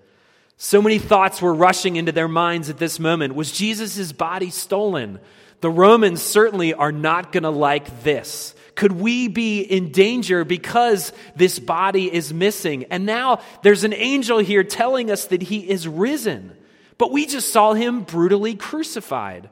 So 0.56 0.82
many 0.82 0.98
thoughts 0.98 1.40
were 1.40 1.54
rushing 1.54 1.96
into 1.96 2.12
their 2.12 2.28
minds 2.28 2.68
at 2.68 2.78
this 2.78 2.98
moment. 2.98 3.34
Was 3.34 3.52
Jesus' 3.52 4.12
body 4.12 4.50
stolen? 4.50 5.20
The 5.60 5.70
Romans 5.70 6.22
certainly 6.22 6.74
are 6.74 6.92
not 6.92 7.32
going 7.32 7.44
to 7.44 7.50
like 7.50 8.02
this. 8.02 8.54
Could 8.78 8.92
we 8.92 9.26
be 9.26 9.60
in 9.60 9.90
danger 9.90 10.44
because 10.44 11.12
this 11.34 11.58
body 11.58 12.14
is 12.14 12.32
missing? 12.32 12.84
And 12.92 13.04
now 13.04 13.40
there's 13.64 13.82
an 13.82 13.92
angel 13.92 14.38
here 14.38 14.62
telling 14.62 15.10
us 15.10 15.24
that 15.26 15.42
he 15.42 15.68
is 15.68 15.88
risen, 15.88 16.56
but 16.96 17.10
we 17.10 17.26
just 17.26 17.52
saw 17.52 17.72
him 17.72 18.02
brutally 18.02 18.54
crucified. 18.54 19.50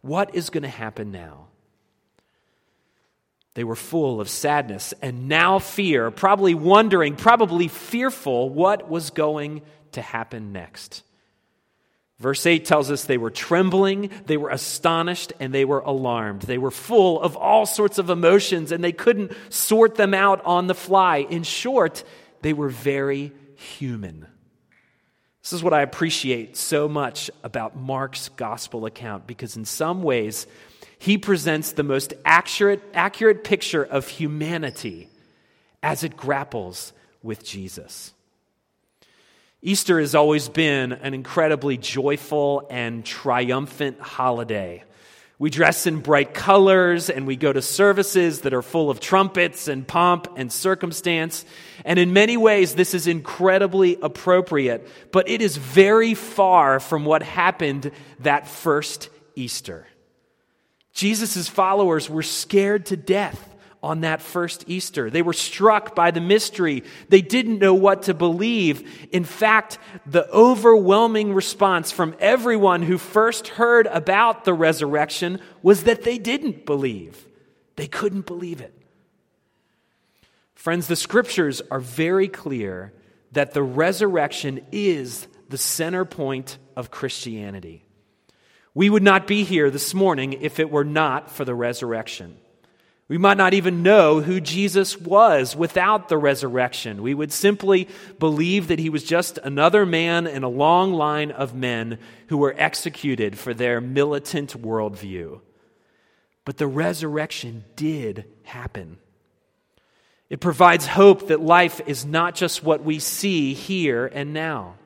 What 0.00 0.34
is 0.34 0.48
going 0.48 0.62
to 0.62 0.70
happen 0.70 1.12
now? 1.12 1.48
They 3.52 3.62
were 3.62 3.76
full 3.76 4.22
of 4.22 4.30
sadness 4.30 4.94
and 5.02 5.28
now 5.28 5.58
fear, 5.58 6.10
probably 6.10 6.54
wondering, 6.54 7.14
probably 7.14 7.68
fearful 7.68 8.48
what 8.48 8.88
was 8.88 9.10
going 9.10 9.60
to 9.92 10.00
happen 10.00 10.50
next. 10.50 11.02
Verse 12.22 12.46
8 12.46 12.64
tells 12.64 12.88
us 12.88 13.04
they 13.04 13.18
were 13.18 13.32
trembling, 13.32 14.08
they 14.26 14.36
were 14.36 14.50
astonished, 14.50 15.32
and 15.40 15.52
they 15.52 15.64
were 15.64 15.80
alarmed. 15.80 16.42
They 16.42 16.56
were 16.56 16.70
full 16.70 17.20
of 17.20 17.36
all 17.36 17.66
sorts 17.66 17.98
of 17.98 18.10
emotions 18.10 18.70
and 18.70 18.82
they 18.82 18.92
couldn't 18.92 19.32
sort 19.48 19.96
them 19.96 20.14
out 20.14 20.40
on 20.44 20.68
the 20.68 20.74
fly. 20.74 21.26
In 21.28 21.42
short, 21.42 22.04
they 22.40 22.52
were 22.52 22.68
very 22.68 23.32
human. 23.56 24.28
This 25.42 25.52
is 25.52 25.64
what 25.64 25.74
I 25.74 25.82
appreciate 25.82 26.56
so 26.56 26.88
much 26.88 27.28
about 27.42 27.74
Mark's 27.76 28.28
gospel 28.28 28.86
account 28.86 29.26
because, 29.26 29.56
in 29.56 29.64
some 29.64 30.04
ways, 30.04 30.46
he 31.00 31.18
presents 31.18 31.72
the 31.72 31.82
most 31.82 32.14
accurate, 32.24 32.84
accurate 32.94 33.42
picture 33.42 33.82
of 33.82 34.06
humanity 34.06 35.08
as 35.82 36.04
it 36.04 36.16
grapples 36.16 36.92
with 37.20 37.44
Jesus. 37.44 38.12
Easter 39.64 40.00
has 40.00 40.16
always 40.16 40.48
been 40.48 40.92
an 40.92 41.14
incredibly 41.14 41.76
joyful 41.76 42.66
and 42.68 43.04
triumphant 43.04 44.00
holiday. 44.00 44.82
We 45.38 45.50
dress 45.50 45.86
in 45.86 46.00
bright 46.00 46.34
colors 46.34 47.08
and 47.08 47.28
we 47.28 47.36
go 47.36 47.52
to 47.52 47.62
services 47.62 48.40
that 48.40 48.54
are 48.54 48.62
full 48.62 48.90
of 48.90 48.98
trumpets 48.98 49.68
and 49.68 49.86
pomp 49.86 50.28
and 50.36 50.52
circumstance. 50.52 51.44
And 51.84 52.00
in 52.00 52.12
many 52.12 52.36
ways, 52.36 52.74
this 52.74 52.92
is 52.92 53.06
incredibly 53.06 53.98
appropriate, 54.02 54.88
but 55.12 55.28
it 55.28 55.40
is 55.40 55.56
very 55.56 56.14
far 56.14 56.80
from 56.80 57.04
what 57.04 57.22
happened 57.22 57.92
that 58.20 58.48
first 58.48 59.10
Easter. 59.36 59.86
Jesus' 60.92 61.48
followers 61.48 62.10
were 62.10 62.22
scared 62.22 62.86
to 62.86 62.96
death 62.96 63.51
on 63.82 64.02
that 64.02 64.22
first 64.22 64.64
Easter. 64.68 65.10
They 65.10 65.22
were 65.22 65.32
struck 65.32 65.94
by 65.94 66.12
the 66.12 66.20
mystery. 66.20 66.84
They 67.08 67.20
didn't 67.20 67.58
know 67.58 67.74
what 67.74 68.04
to 68.04 68.14
believe. 68.14 69.08
In 69.12 69.24
fact, 69.24 69.78
the 70.06 70.30
overwhelming 70.30 71.34
response 71.34 71.90
from 71.90 72.14
everyone 72.20 72.82
who 72.82 72.96
first 72.96 73.48
heard 73.48 73.86
about 73.88 74.44
the 74.44 74.54
resurrection 74.54 75.40
was 75.62 75.84
that 75.84 76.02
they 76.04 76.18
didn't 76.18 76.64
believe. 76.64 77.26
They 77.76 77.88
couldn't 77.88 78.26
believe 78.26 78.60
it. 78.60 78.72
Friends, 80.54 80.86
the 80.86 80.94
scriptures 80.94 81.60
are 81.72 81.80
very 81.80 82.28
clear 82.28 82.92
that 83.32 83.52
the 83.52 83.62
resurrection 83.62 84.64
is 84.70 85.26
the 85.48 85.58
center 85.58 86.04
point 86.04 86.58
of 86.76 86.92
Christianity. 86.92 87.84
We 88.74 88.88
would 88.88 89.02
not 89.02 89.26
be 89.26 89.42
here 89.42 89.70
this 89.70 89.92
morning 89.92 90.34
if 90.34 90.60
it 90.60 90.70
were 90.70 90.84
not 90.84 91.30
for 91.30 91.44
the 91.44 91.54
resurrection. 91.54 92.38
We 93.12 93.18
might 93.18 93.36
not 93.36 93.52
even 93.52 93.82
know 93.82 94.22
who 94.22 94.40
Jesus 94.40 94.98
was 94.98 95.54
without 95.54 96.08
the 96.08 96.16
resurrection. 96.16 97.02
We 97.02 97.12
would 97.12 97.30
simply 97.30 97.88
believe 98.18 98.68
that 98.68 98.78
he 98.78 98.88
was 98.88 99.04
just 99.04 99.36
another 99.36 99.84
man 99.84 100.26
in 100.26 100.44
a 100.44 100.48
long 100.48 100.94
line 100.94 101.30
of 101.30 101.54
men 101.54 101.98
who 102.28 102.38
were 102.38 102.54
executed 102.56 103.38
for 103.38 103.52
their 103.52 103.82
militant 103.82 104.58
worldview. 104.58 105.42
But 106.46 106.56
the 106.56 106.66
resurrection 106.66 107.64
did 107.76 108.24
happen. 108.44 108.96
It 110.30 110.40
provides 110.40 110.86
hope 110.86 111.28
that 111.28 111.42
life 111.42 111.82
is 111.86 112.06
not 112.06 112.34
just 112.34 112.64
what 112.64 112.82
we 112.82 112.98
see 112.98 113.52
here 113.52 114.06
and 114.06 114.32
now. 114.32 114.76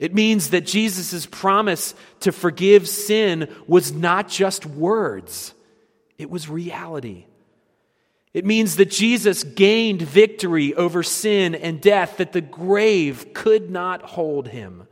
It 0.00 0.12
means 0.12 0.50
that 0.50 0.66
Jesus' 0.66 1.24
promise 1.26 1.94
to 2.18 2.32
forgive 2.32 2.88
sin 2.88 3.48
was 3.68 3.92
not 3.92 4.28
just 4.28 4.66
words, 4.66 5.54
it 6.22 6.30
was 6.30 6.48
reality. 6.48 7.26
It 8.32 8.46
means 8.46 8.76
that 8.76 8.90
Jesus 8.90 9.44
gained 9.44 10.00
victory 10.00 10.74
over 10.74 11.02
sin 11.02 11.54
and 11.54 11.80
death, 11.80 12.16
that 12.16 12.32
the 12.32 12.40
grave 12.40 13.34
could 13.34 13.70
not 13.70 14.02
hold 14.02 14.48
him. 14.48 14.86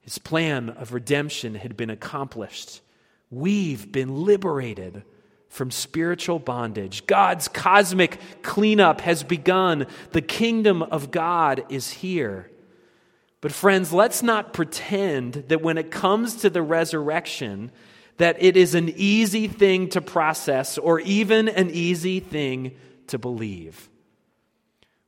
His 0.00 0.18
plan 0.18 0.70
of 0.70 0.94
redemption 0.94 1.54
had 1.56 1.76
been 1.76 1.90
accomplished. 1.90 2.80
We've 3.30 3.90
been 3.90 4.24
liberated 4.24 5.02
from 5.48 5.70
spiritual 5.70 6.38
bondage. 6.38 7.06
God's 7.06 7.48
cosmic 7.48 8.18
cleanup 8.42 9.02
has 9.02 9.22
begun. 9.22 9.86
The 10.12 10.22
kingdom 10.22 10.82
of 10.82 11.10
God 11.10 11.64
is 11.68 11.90
here. 11.90 12.50
But, 13.42 13.52
friends, 13.52 13.92
let's 13.92 14.22
not 14.22 14.54
pretend 14.54 15.34
that 15.48 15.62
when 15.62 15.76
it 15.76 15.90
comes 15.90 16.36
to 16.36 16.48
the 16.48 16.62
resurrection, 16.62 17.70
that 18.22 18.40
it 18.40 18.56
is 18.56 18.76
an 18.76 18.88
easy 18.94 19.48
thing 19.48 19.88
to 19.88 20.00
process 20.00 20.78
or 20.78 21.00
even 21.00 21.48
an 21.48 21.70
easy 21.70 22.20
thing 22.20 22.70
to 23.08 23.18
believe. 23.18 23.90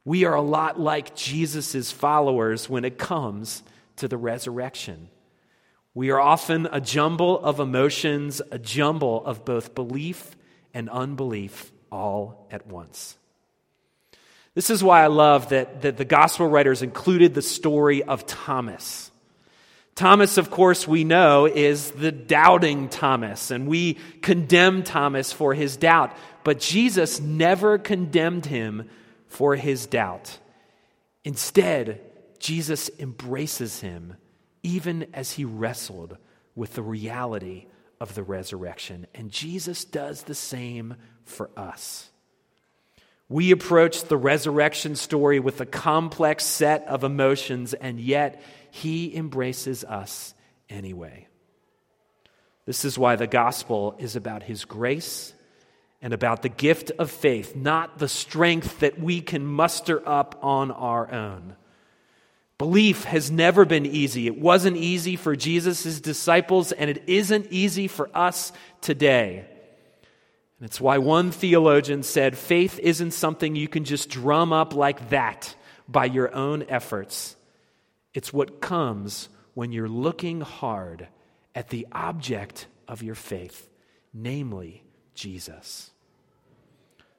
We 0.04 0.24
are 0.24 0.34
a 0.34 0.42
lot 0.42 0.80
like 0.80 1.14
Jesus' 1.14 1.92
followers 1.92 2.68
when 2.68 2.84
it 2.84 2.98
comes 2.98 3.62
to 3.98 4.08
the 4.08 4.16
resurrection. 4.16 5.08
We 5.94 6.10
are 6.10 6.18
often 6.18 6.66
a 6.72 6.80
jumble 6.80 7.38
of 7.38 7.60
emotions, 7.60 8.42
a 8.50 8.58
jumble 8.58 9.24
of 9.24 9.44
both 9.44 9.76
belief 9.76 10.34
and 10.74 10.90
unbelief 10.90 11.70
all 11.92 12.48
at 12.50 12.66
once. 12.66 13.16
This 14.54 14.70
is 14.70 14.82
why 14.82 15.04
I 15.04 15.06
love 15.06 15.50
that, 15.50 15.82
that 15.82 15.98
the 15.98 16.04
gospel 16.04 16.48
writers 16.48 16.82
included 16.82 17.32
the 17.32 17.42
story 17.42 18.02
of 18.02 18.26
Thomas. 18.26 19.12
Thomas, 19.94 20.38
of 20.38 20.50
course, 20.50 20.88
we 20.88 21.04
know 21.04 21.46
is 21.46 21.92
the 21.92 22.10
doubting 22.10 22.88
Thomas, 22.88 23.50
and 23.50 23.68
we 23.68 23.94
condemn 24.22 24.82
Thomas 24.82 25.32
for 25.32 25.54
his 25.54 25.76
doubt. 25.76 26.16
But 26.42 26.58
Jesus 26.58 27.20
never 27.20 27.78
condemned 27.78 28.46
him 28.46 28.90
for 29.28 29.54
his 29.54 29.86
doubt. 29.86 30.38
Instead, 31.22 32.00
Jesus 32.38 32.90
embraces 32.98 33.80
him 33.80 34.16
even 34.62 35.06
as 35.14 35.32
he 35.32 35.44
wrestled 35.44 36.16
with 36.54 36.74
the 36.74 36.82
reality 36.82 37.66
of 38.00 38.14
the 38.14 38.22
resurrection. 38.22 39.06
And 39.14 39.30
Jesus 39.30 39.84
does 39.84 40.24
the 40.24 40.34
same 40.34 40.96
for 41.24 41.50
us. 41.56 42.10
We 43.28 43.52
approach 43.52 44.04
the 44.04 44.16
resurrection 44.16 44.96
story 44.96 45.40
with 45.40 45.60
a 45.60 45.66
complex 45.66 46.44
set 46.44 46.86
of 46.86 47.04
emotions, 47.04 47.72
and 47.72 47.98
yet 47.98 48.42
he 48.70 49.14
embraces 49.16 49.82
us 49.82 50.34
anyway. 50.68 51.28
This 52.66 52.84
is 52.84 52.98
why 52.98 53.16
the 53.16 53.26
gospel 53.26 53.94
is 53.98 54.16
about 54.16 54.42
his 54.42 54.64
grace 54.64 55.32
and 56.02 56.12
about 56.12 56.42
the 56.42 56.48
gift 56.50 56.90
of 56.98 57.10
faith, 57.10 57.56
not 57.56 57.98
the 57.98 58.08
strength 58.08 58.80
that 58.80 58.98
we 58.98 59.22
can 59.22 59.46
muster 59.46 60.06
up 60.06 60.38
on 60.42 60.70
our 60.70 61.10
own. 61.10 61.56
Belief 62.58 63.04
has 63.04 63.30
never 63.30 63.64
been 63.64 63.86
easy. 63.86 64.26
It 64.26 64.38
wasn't 64.38 64.76
easy 64.76 65.16
for 65.16 65.34
Jesus' 65.34 66.00
disciples, 66.00 66.72
and 66.72 66.90
it 66.90 67.04
isn't 67.06 67.48
easy 67.50 67.88
for 67.88 68.10
us 68.14 68.52
today. 68.80 69.46
It's 70.64 70.80
why 70.80 70.96
one 70.96 71.30
theologian 71.30 72.02
said 72.02 72.38
faith 72.38 72.78
isn't 72.78 73.10
something 73.10 73.54
you 73.54 73.68
can 73.68 73.84
just 73.84 74.08
drum 74.08 74.52
up 74.52 74.74
like 74.74 75.10
that 75.10 75.54
by 75.86 76.06
your 76.06 76.34
own 76.34 76.64
efforts. 76.68 77.36
It's 78.14 78.32
what 78.32 78.62
comes 78.62 79.28
when 79.52 79.72
you're 79.72 79.88
looking 79.88 80.40
hard 80.40 81.08
at 81.54 81.68
the 81.68 81.86
object 81.92 82.66
of 82.88 83.02
your 83.02 83.14
faith, 83.14 83.68
namely 84.14 84.82
Jesus. 85.14 85.90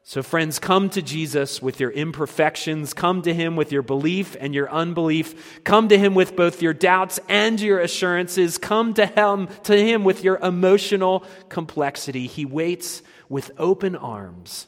So, 0.08 0.22
friends, 0.22 0.60
come 0.60 0.90
to 0.92 1.02
Jesus 1.02 1.62
with 1.62 1.80
your 1.80 1.90
imperfections. 1.90 2.94
Come 2.94 3.24
to 3.24 3.34
him 3.34 3.56
with 3.56 3.72
your 3.72 3.82
belief 3.82 4.36
and 4.40 4.54
your 4.54 4.72
unbelief. 4.72 5.64
Come 5.64 5.88
to 5.90 5.98
him 5.98 6.14
with 6.14 6.36
both 6.36 6.62
your 6.62 6.74
doubts 6.74 7.20
and 7.28 7.60
your 7.60 7.80
assurances. 7.80 8.60
Come 8.60 8.94
to 8.96 9.08
him, 9.08 9.50
to 9.64 9.76
him 9.76 10.04
with 10.04 10.24
your 10.24 10.38
emotional 10.38 11.24
complexity. 11.50 12.28
He 12.28 12.46
waits 12.46 13.02
with 13.30 13.52
open 13.58 13.96
arms, 13.96 14.68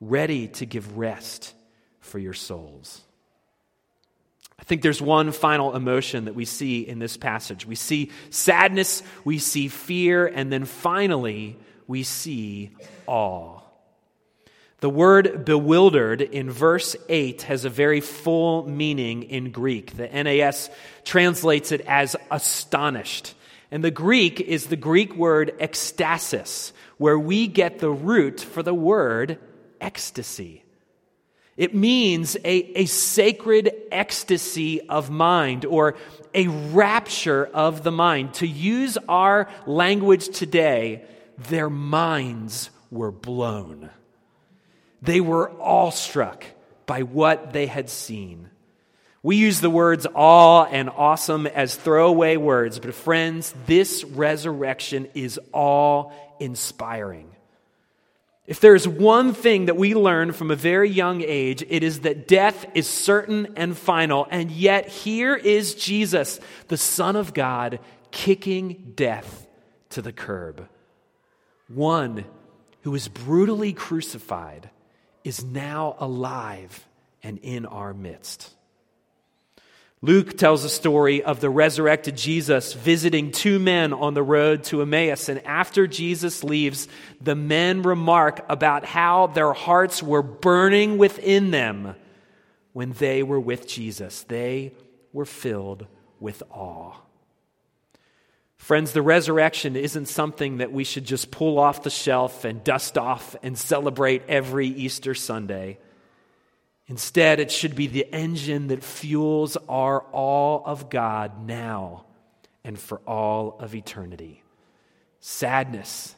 ready 0.00 0.48
to 0.48 0.66
give 0.66 0.98
rest 0.98 1.54
for 2.00 2.18
your 2.18 2.32
souls. 2.32 3.00
I 4.58 4.62
think 4.62 4.82
there's 4.82 5.02
one 5.02 5.32
final 5.32 5.74
emotion 5.74 6.26
that 6.26 6.34
we 6.34 6.44
see 6.44 6.80
in 6.86 6.98
this 6.98 7.16
passage. 7.16 7.66
We 7.66 7.74
see 7.74 8.10
sadness, 8.30 9.02
we 9.24 9.38
see 9.38 9.68
fear, 9.68 10.26
and 10.26 10.52
then 10.52 10.64
finally, 10.64 11.58
we 11.86 12.02
see 12.02 12.70
awe. 13.06 13.60
The 14.80 14.90
word 14.90 15.44
bewildered 15.44 16.20
in 16.20 16.50
verse 16.50 16.94
8 17.08 17.42
has 17.42 17.64
a 17.64 17.70
very 17.70 18.00
full 18.00 18.68
meaning 18.68 19.22
in 19.24 19.50
Greek. 19.50 19.96
The 19.96 20.08
NAS 20.08 20.68
translates 21.04 21.72
it 21.72 21.80
as 21.82 22.16
astonished. 22.30 23.34
And 23.70 23.82
the 23.82 23.90
Greek 23.90 24.40
is 24.40 24.66
the 24.66 24.76
Greek 24.76 25.14
word 25.16 25.52
ecstasis, 25.58 26.72
where 26.98 27.18
we 27.18 27.46
get 27.46 27.78
the 27.78 27.90
root 27.90 28.40
for 28.40 28.62
the 28.62 28.74
word 28.74 29.38
ecstasy. 29.80 30.64
It 31.56 31.74
means 31.74 32.36
a, 32.36 32.80
a 32.80 32.86
sacred 32.86 33.72
ecstasy 33.92 34.80
of 34.88 35.08
mind 35.08 35.64
or 35.64 35.96
a 36.34 36.48
rapture 36.48 37.46
of 37.46 37.84
the 37.84 37.92
mind. 37.92 38.34
To 38.34 38.46
use 38.46 38.98
our 39.08 39.48
language 39.66 40.36
today, 40.36 41.04
their 41.38 41.70
minds 41.70 42.70
were 42.90 43.12
blown. 43.12 43.90
They 45.00 45.20
were 45.20 45.50
awestruck 45.60 46.44
by 46.86 47.02
what 47.02 47.52
they 47.52 47.66
had 47.66 47.88
seen. 47.88 48.50
We 49.24 49.36
use 49.36 49.60
the 49.60 49.70
words 49.70 50.06
awe 50.14 50.66
and 50.66 50.90
awesome 50.90 51.46
as 51.46 51.74
throwaway 51.74 52.36
words, 52.36 52.78
but 52.78 52.94
friends, 52.94 53.54
this 53.64 54.04
resurrection 54.04 55.08
is 55.14 55.40
awe 55.50 56.12
inspiring. 56.38 57.30
If 58.46 58.60
there's 58.60 58.86
one 58.86 59.32
thing 59.32 59.64
that 59.64 59.78
we 59.78 59.94
learn 59.94 60.32
from 60.32 60.50
a 60.50 60.56
very 60.56 60.90
young 60.90 61.22
age, 61.22 61.64
it 61.66 61.82
is 61.82 62.00
that 62.00 62.28
death 62.28 62.66
is 62.74 62.86
certain 62.86 63.54
and 63.56 63.74
final. 63.74 64.28
And 64.30 64.50
yet, 64.50 64.88
here 64.88 65.34
is 65.34 65.74
Jesus, 65.74 66.38
the 66.68 66.76
Son 66.76 67.16
of 67.16 67.32
God, 67.32 67.80
kicking 68.10 68.92
death 68.94 69.46
to 69.88 70.02
the 70.02 70.12
curb. 70.12 70.68
One 71.68 72.26
who 72.82 72.90
was 72.90 73.08
brutally 73.08 73.72
crucified 73.72 74.68
is 75.24 75.42
now 75.42 75.96
alive 75.98 76.86
and 77.22 77.38
in 77.38 77.64
our 77.64 77.94
midst. 77.94 78.54
Luke 80.04 80.36
tells 80.36 80.64
a 80.64 80.68
story 80.68 81.22
of 81.22 81.40
the 81.40 81.48
resurrected 81.48 82.14
Jesus 82.14 82.74
visiting 82.74 83.32
two 83.32 83.58
men 83.58 83.94
on 83.94 84.12
the 84.12 84.22
road 84.22 84.62
to 84.64 84.82
Emmaus. 84.82 85.30
And 85.30 85.42
after 85.46 85.86
Jesus 85.86 86.44
leaves, 86.44 86.88
the 87.22 87.34
men 87.34 87.80
remark 87.80 88.44
about 88.50 88.84
how 88.84 89.28
their 89.28 89.54
hearts 89.54 90.02
were 90.02 90.20
burning 90.20 90.98
within 90.98 91.52
them 91.52 91.94
when 92.74 92.92
they 92.92 93.22
were 93.22 93.40
with 93.40 93.66
Jesus. 93.66 94.24
They 94.24 94.74
were 95.14 95.24
filled 95.24 95.86
with 96.20 96.42
awe. 96.50 96.96
Friends, 98.58 98.92
the 98.92 99.00
resurrection 99.00 99.74
isn't 99.74 100.08
something 100.08 100.58
that 100.58 100.70
we 100.70 100.84
should 100.84 101.06
just 101.06 101.30
pull 101.30 101.58
off 101.58 101.82
the 101.82 101.88
shelf 101.88 102.44
and 102.44 102.62
dust 102.62 102.98
off 102.98 103.36
and 103.42 103.56
celebrate 103.56 104.24
every 104.28 104.66
Easter 104.66 105.14
Sunday. 105.14 105.78
Instead, 106.86 107.40
it 107.40 107.50
should 107.50 107.74
be 107.74 107.86
the 107.86 108.06
engine 108.12 108.68
that 108.68 108.84
fuels 108.84 109.56
our 109.68 110.04
awe 110.12 110.62
of 110.64 110.90
God 110.90 111.46
now 111.46 112.04
and 112.62 112.78
for 112.78 112.98
all 113.06 113.56
of 113.58 113.74
eternity. 113.74 114.42
Sadness, 115.20 116.14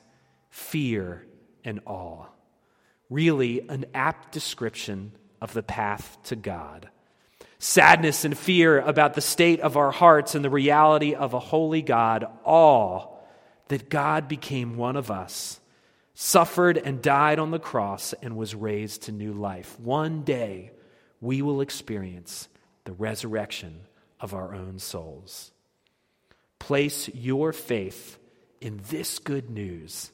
fear, 0.51 1.25
and 1.65 1.81
awe. 1.87 2.27
Really, 3.09 3.69
an 3.69 3.87
apt 3.95 4.33
description 4.33 5.13
of 5.41 5.53
the 5.53 5.63
path 5.63 6.19
to 6.25 6.37
God 6.37 6.91
sadness 7.59 8.25
and 8.25 8.37
fear 8.37 8.81
about 8.81 9.15
the 9.15 9.21
state 9.21 9.61
of 9.61 9.77
our 9.77 9.91
hearts 9.91 10.35
and 10.35 10.45
the 10.45 10.51
reality 10.51 11.15
of 11.15 11.35
a 11.35 11.39
holy 11.39 11.83
God, 11.83 12.27
all 12.45 13.27
that 13.69 13.89
God 13.89 14.29
became 14.29 14.77
one 14.77 14.97
of 14.97 15.11
us, 15.11 15.61
suffered 16.19 16.79
and 16.79 17.03
died 17.03 17.39
on 17.39 17.51
the 17.51 17.59
cross, 17.59 18.15
and 18.23 18.37
was 18.37 18.55
raised 18.55 19.03
to 19.03 19.13
new 19.13 19.35
life. 19.35 19.79
One 19.79 20.23
day 20.23 20.73
we 21.21 21.43
will 21.43 21.61
experience 21.61 22.49
the 22.85 22.93
resurrection 22.93 23.83
of 24.19 24.33
our 24.33 24.55
own 24.55 24.79
souls. 24.79 25.53
Place 26.59 27.11
your 27.11 27.53
faith 27.53 28.19
in 28.63 28.81
this 28.89 29.19
good 29.19 29.51
news 29.51 30.11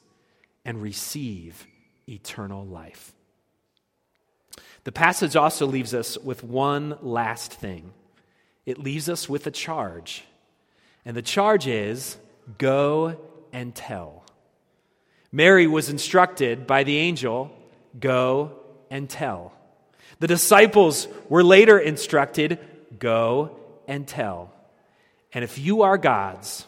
and 0.65 0.81
receive 0.81 1.65
eternal 2.07 2.65
life. 2.65 3.13
The 4.83 4.91
passage 4.91 5.37
also 5.37 5.65
leaves 5.65 5.93
us 5.93 6.17
with 6.17 6.43
one 6.43 6.97
last 7.01 7.53
thing 7.53 7.93
it 8.65 8.77
leaves 8.77 9.09
us 9.09 9.27
with 9.27 9.45
a 9.47 9.51
charge. 9.51 10.23
And 11.05 11.17
the 11.17 11.21
charge 11.21 11.67
is 11.67 12.17
go 12.57 13.19
and 13.51 13.75
tell. 13.75 14.22
Mary 15.33 15.67
was 15.67 15.89
instructed 15.89 16.65
by 16.65 16.85
the 16.85 16.97
angel 16.97 17.51
go 17.99 18.53
and 18.89 19.09
tell. 19.09 19.51
The 20.19 20.27
disciples 20.27 21.09
were 21.27 21.43
later 21.43 21.77
instructed 21.77 22.59
go 22.97 23.57
and 23.85 24.07
tell. 24.07 24.53
And 25.33 25.43
if 25.43 25.59
you 25.59 25.81
are 25.81 25.97
God's, 25.97 26.65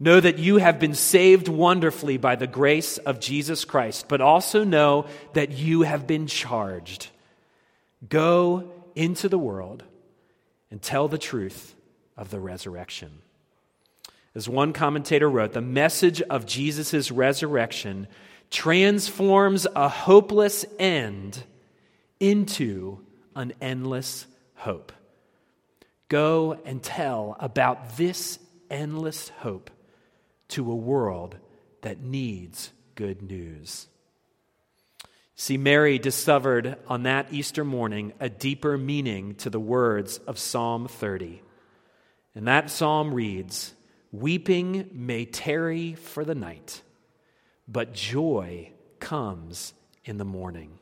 know 0.00 0.18
that 0.18 0.38
you 0.38 0.56
have 0.56 0.78
been 0.78 0.94
saved 0.94 1.48
wonderfully 1.48 2.16
by 2.16 2.36
the 2.36 2.46
grace 2.46 2.96
of 2.96 3.20
Jesus 3.20 3.66
Christ, 3.66 4.06
but 4.08 4.22
also 4.22 4.64
know 4.64 5.04
that 5.34 5.50
you 5.50 5.82
have 5.82 6.06
been 6.06 6.26
charged 6.26 7.08
Go 8.06 8.70
into 8.94 9.28
the 9.28 9.38
world 9.38 9.82
and 10.70 10.80
tell 10.80 11.08
the 11.08 11.18
truth 11.18 11.74
of 12.16 12.30
the 12.30 12.40
resurrection. 12.40 13.22
As 14.38 14.48
one 14.48 14.72
commentator 14.72 15.28
wrote, 15.28 15.52
the 15.52 15.60
message 15.60 16.22
of 16.22 16.46
Jesus' 16.46 17.10
resurrection 17.10 18.06
transforms 18.50 19.66
a 19.74 19.88
hopeless 19.88 20.64
end 20.78 21.42
into 22.20 23.04
an 23.34 23.52
endless 23.60 24.26
hope. 24.54 24.92
Go 26.06 26.56
and 26.64 26.80
tell 26.80 27.36
about 27.40 27.96
this 27.96 28.38
endless 28.70 29.30
hope 29.40 29.72
to 30.50 30.70
a 30.70 30.76
world 30.76 31.36
that 31.82 32.00
needs 32.00 32.70
good 32.94 33.22
news. 33.22 33.88
See, 35.34 35.56
Mary 35.56 35.98
discovered 35.98 36.76
on 36.86 37.02
that 37.02 37.32
Easter 37.32 37.64
morning 37.64 38.12
a 38.20 38.28
deeper 38.28 38.78
meaning 38.78 39.34
to 39.34 39.50
the 39.50 39.58
words 39.58 40.18
of 40.28 40.38
Psalm 40.38 40.86
30. 40.86 41.42
And 42.36 42.46
that 42.46 42.70
psalm 42.70 43.12
reads 43.12 43.74
Weeping 44.10 44.88
may 44.92 45.26
tarry 45.26 45.94
for 45.94 46.24
the 46.24 46.34
night, 46.34 46.82
but 47.66 47.92
joy 47.92 48.72
comes 49.00 49.74
in 50.04 50.16
the 50.16 50.24
morning. 50.24 50.78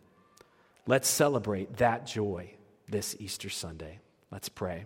Let's 0.86 1.08
celebrate 1.08 1.78
that 1.78 2.06
joy 2.06 2.54
this 2.88 3.16
Easter 3.18 3.50
Sunday. 3.50 3.98
Let's 4.30 4.48
pray. 4.48 4.84